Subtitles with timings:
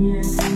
[0.00, 0.49] Yeah.